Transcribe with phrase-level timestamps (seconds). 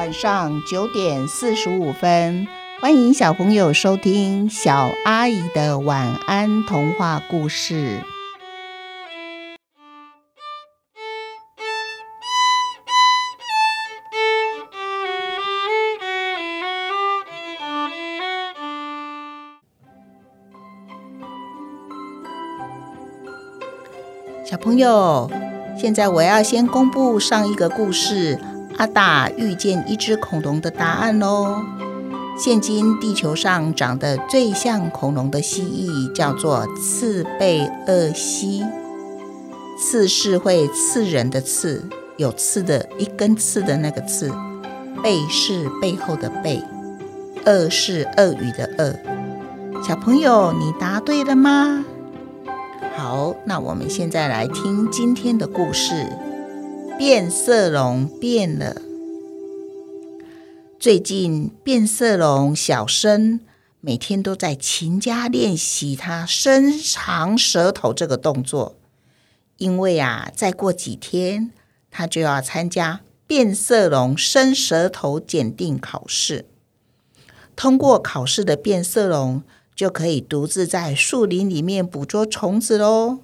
[0.00, 2.48] 晚上九点四十五分，
[2.80, 8.00] 欢迎小朋友收听小阿姨的晚安童话故事。
[24.46, 25.30] 小朋友，
[25.78, 28.36] 现在我要先公布上一个故事
[28.80, 31.62] 《阿达遇见一只恐龙》的答案喽。
[32.38, 38.64] 现今地球上长得最像恐龙的蜥蜴叫做刺背鳄蜥。
[39.78, 41.84] 刺是会刺人的刺，
[42.16, 44.32] 有刺的一根刺的那个刺。
[45.02, 46.62] 背是背后的背。
[47.44, 48.96] 鳄是鳄鱼的鳄。
[49.86, 51.84] 小朋友，你答对了吗？
[52.96, 56.06] 好，那我们现在来听今天的故事。
[57.00, 58.76] 变色龙变了。
[60.78, 63.40] 最近，变色龙小生
[63.80, 68.76] 每天都在勤加练习他伸长舌头这个动作，
[69.56, 71.50] 因为啊，再过几天，
[71.90, 76.44] 他就要参加变色龙伸舌头检定考试。
[77.56, 79.42] 通过考试的变色龙。
[79.74, 83.20] 就可以独自在树林里面捕捉虫子喽，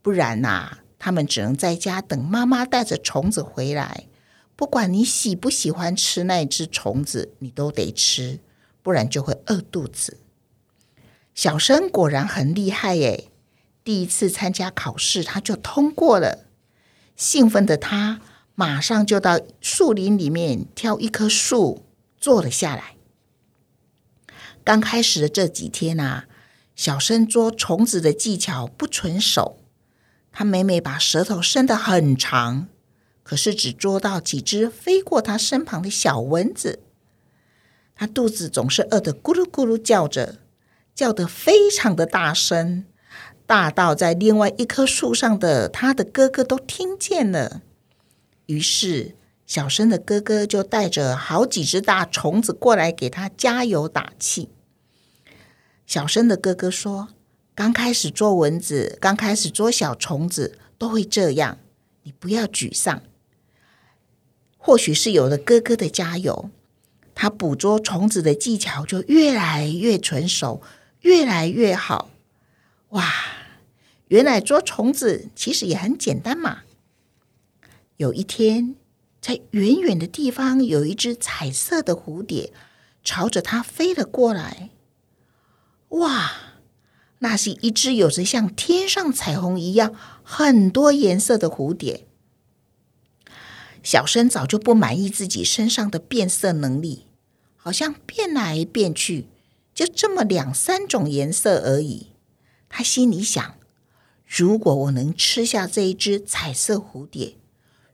[0.00, 4.06] 不然呐，他们只能在家等妈妈带着虫子回来。
[4.54, 8.40] 不管你喜不喜欢吃那只虫子，你都得吃，
[8.82, 10.18] 不然就会饿肚子。
[11.34, 13.28] 小生果然很厉害耶！
[13.84, 16.46] 第一次参加考试，他就通过了。
[17.14, 18.22] 兴奋的他
[18.54, 21.84] 马上就到树林里面挑一棵树
[22.18, 22.96] 坐了下来。
[24.64, 26.26] 刚开始的这几天啊，
[26.74, 29.58] 小生捉虫子的技巧不纯熟。
[30.38, 32.68] 他每每把舌头伸得很长，
[33.22, 36.80] 可是只捉到几只飞过他身旁的小蚊子。
[37.94, 40.40] 他肚子总是饿得咕噜咕噜叫着，
[40.94, 42.84] 叫得非常的大声，
[43.46, 47.62] 大到在另外一棵树上的他的哥哥都听见了。
[48.44, 49.16] 于是，
[49.46, 54.50] 小生的哥哥就带着好几只大虫子过来给他加油打气。
[55.86, 57.08] 小生的哥哥说
[57.56, 61.58] ：“刚开始捉蚊子，刚开始捉小虫子，都会这样。
[62.02, 63.02] 你不要沮丧。
[64.58, 66.50] 或许是有了哥哥的加油，
[67.14, 70.60] 他捕捉虫子的技巧就越来越纯熟，
[71.00, 72.10] 越来越好。
[72.90, 73.10] 哇！
[74.08, 76.64] 原来捉虫子其实也很简单嘛。
[77.96, 78.76] 有一天，
[79.22, 82.52] 在远远的地方，有一只彩色的蝴蝶
[83.02, 84.68] 朝着他飞了过来。”
[85.90, 86.32] 哇，
[87.28, 89.92] 那是一只有着像天上彩虹一样
[90.22, 92.06] 很多颜色的蝴蝶。
[93.82, 97.06] 小生早就不满意自己身上的变色能力，
[97.56, 99.26] 好像变来变去
[99.74, 102.12] 就这么两三种颜色而已。
[102.68, 103.56] 他心里想：
[104.24, 107.34] 如果我能吃下这一只彩色蝴蝶，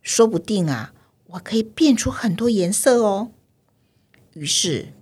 [0.03, 0.93] 说不定啊，
[1.29, 3.31] 我可以变出很多颜色哦。
[4.35, 4.93] 于是。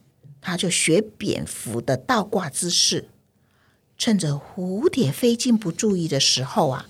[0.42, 3.09] 他就学蝙蝠的倒挂姿势，
[4.00, 6.88] 趁着蝴蝶飞进不注意的时候啊，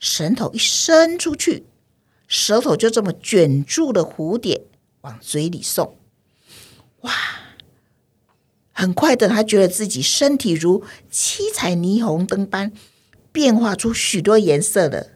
[0.00, 1.64] 舌头一伸出去，
[2.26, 4.64] 舌头就这么卷住了蝴蝶，
[5.02, 5.96] 往嘴里送。
[7.02, 7.12] 哇！
[8.72, 12.72] 很快的，他觉得自己身体如七彩霓虹灯般
[13.30, 15.12] 变化出许多颜色了。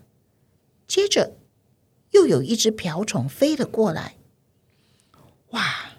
[0.86, 1.32] 接着，
[2.12, 4.14] 又有一只瓢虫飞了过来。
[5.50, 5.96] 哇！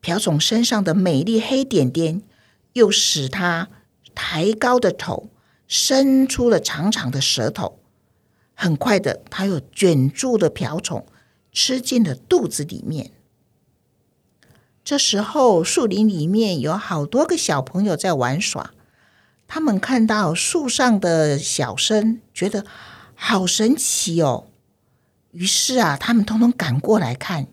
[0.00, 2.22] 瓢虫身上的美丽黑点点，
[2.72, 3.68] 又使它
[4.18, 5.30] 抬高的头，
[5.68, 7.78] 伸出了长长的舌头。
[8.52, 11.06] 很快的，它又卷住了瓢虫，
[11.52, 13.12] 吃进了肚子里面。
[14.82, 18.72] 这时候，树林里面有好多个小朋友在玩耍。
[19.46, 22.66] 他们看到树上的小生，觉得
[23.14, 24.48] 好神奇哦。
[25.30, 27.46] 于是啊，他们通通赶过来看。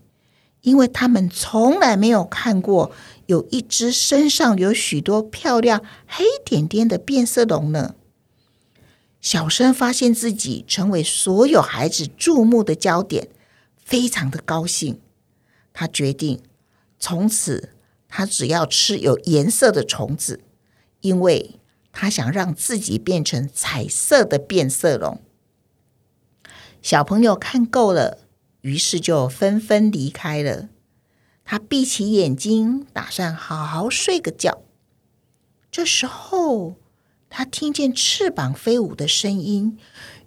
[0.65, 2.91] 因为他们从来没有看过
[3.27, 7.93] 有一只身上有许多漂亮黑点点的变色龙呢。
[9.21, 13.29] 小生发现自己成为所有孩子注目的焦点，
[13.77, 14.99] 非常的高兴。
[15.71, 16.41] 他决定
[16.99, 17.69] 从此
[18.09, 20.41] 他只要吃有颜色的虫子，
[21.01, 21.59] 因为
[21.91, 25.21] 他想让自己变成彩色的变色龙。
[26.81, 28.24] 小朋友看够了。
[28.65, 30.69] 于是就纷纷离开了。
[31.43, 34.63] 他闭起眼睛，打算好好睡个觉。
[35.69, 36.73] 这时候，
[37.29, 39.77] 他听见翅膀飞舞的声音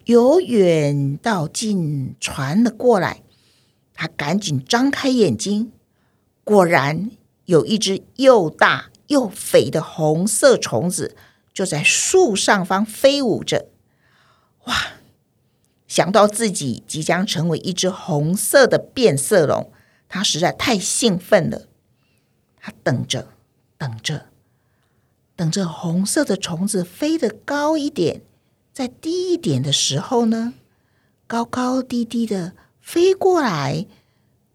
[0.05, 3.25] 由远到近传了过来。
[3.93, 5.73] 他赶紧张开眼睛，
[6.45, 7.11] 果然
[7.47, 11.17] 有一只又大又肥的红色虫子
[11.53, 13.67] 就在树上方飞舞着。
[14.67, 14.75] 哇！
[15.99, 19.73] 想到自己即将成为一只红色的变色龙，
[20.09, 21.67] 他实在太兴奋了。
[22.61, 23.31] 他等着，
[23.77, 24.27] 等着，
[25.35, 28.23] 等着红色的虫子飞得高一点，
[28.73, 30.55] 再低一点的时候呢，
[31.27, 33.85] 高高低低的飞过来，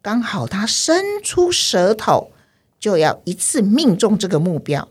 [0.02, 2.32] 刚好他伸出舌头，
[2.80, 4.88] 就要一次命中这个目标。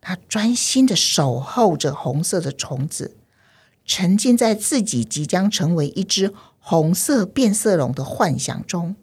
[0.00, 3.16] 他专心的守候着红色的虫子。
[3.84, 8.94] 沉浸在自己即将成为一只红色变色龙的幻想中，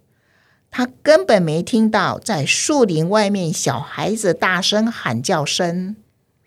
[0.72, 5.98] 他根本没听到在树林外面小孩子大声喊叫声：“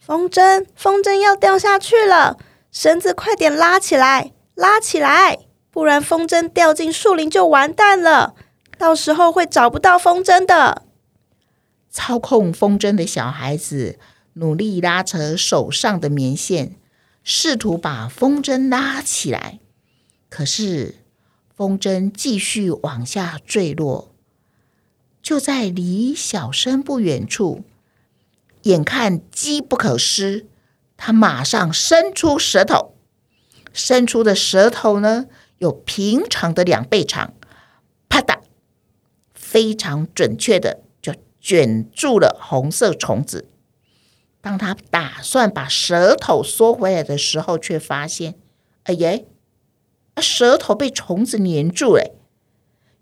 [0.01, 2.39] 风筝，风筝要掉下去了！
[2.71, 5.39] 绳子快点拉起来，拉起来，
[5.71, 8.35] 不然风筝掉进树林就完蛋了，
[8.79, 10.83] 到时候会找不到风筝的。”
[11.91, 13.99] 操控风筝的小孩子
[14.35, 16.77] 努力拉扯手上的棉线。
[17.25, 19.61] 试图把风筝拉起来，
[20.29, 20.97] 可是
[21.55, 24.13] 风筝继续往下坠落。
[25.23, 27.63] 就在离小生不远处，
[28.63, 30.47] 眼看机不可失，
[30.97, 32.97] 他马上伸出舌头，
[33.73, 35.27] 伸出的舌头呢，
[35.59, 37.35] 有平常的两倍长，
[38.09, 38.41] 啪嗒，
[39.33, 43.49] 非常准确的就卷住了红色虫子。
[44.43, 48.35] 当他打算把舌头缩回来的时候，却发现，
[48.83, 49.21] 哎呀，
[50.21, 52.15] 舌头被虫子粘住了。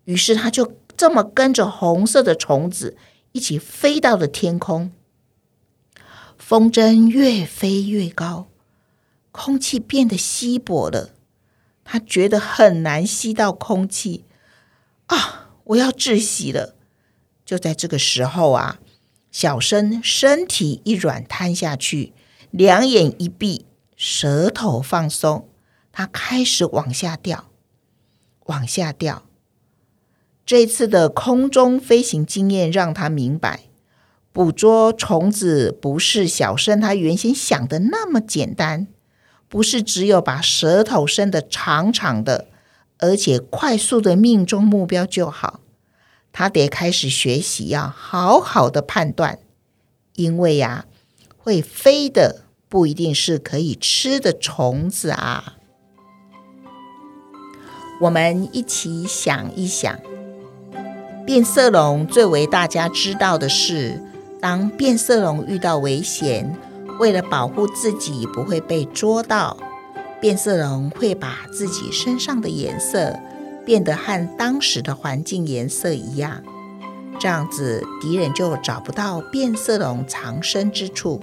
[0.05, 2.97] 于是他就这么跟着红色的虫子
[3.33, 4.93] 一起飞到了天空。
[6.37, 8.49] 风筝越飞越高，
[9.33, 11.11] 空气变得稀薄了。
[11.85, 14.25] 他觉得很难吸到空气
[15.07, 15.49] 啊！
[15.65, 16.75] 我要窒息了。
[17.45, 18.79] 就在这个时候啊！
[19.31, 22.13] 小生身体一软，瘫下去，
[22.51, 23.67] 两眼一闭，
[23.97, 25.49] 舌头放松，
[25.93, 27.47] 他开始往下掉，
[28.47, 29.23] 往下掉。
[30.45, 33.67] 这次的空中飞行经验让他明白，
[34.33, 38.89] 捕捉虫子不是小生他原先想的那么简单，
[39.49, 42.49] 不是只有把舌头伸得长长的，
[42.99, 45.61] 而且快速的命中目标就好。
[46.33, 49.39] 他得开始学习，要好好的判断，
[50.15, 50.87] 因为呀，
[51.37, 55.57] 会飞的不一定是可以吃的虫子啊。
[58.01, 59.99] 我们一起想一想，
[61.27, 64.03] 变色龙最为大家知道的是，
[64.41, 66.57] 当变色龙遇到危险，
[66.99, 69.57] 为了保护自己不会被捉到，
[70.19, 73.19] 变色龙会把自己身上的颜色。
[73.71, 76.43] 变得和当时的环境颜色一样，
[77.21, 81.21] 这样子敌人就找不到变色龙藏身之处。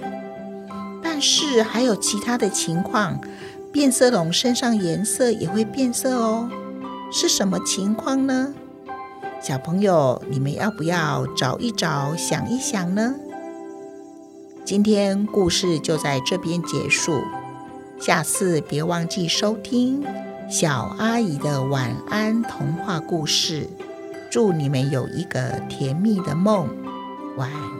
[1.02, 3.20] 但是还有其他的情况，
[3.70, 6.48] 变色龙身上颜色也会变色哦。
[7.12, 8.54] 是什么情况呢？
[9.42, 13.14] 小朋友，你们要不要找一找、想一想呢？
[14.64, 17.20] 今天故事就在这边结束，
[18.00, 20.02] 下次别忘记收听。
[20.50, 23.68] 小阿姨的晚安童话故事，
[24.30, 26.66] 祝你们有一个甜蜜的梦，
[27.36, 27.77] 晚安。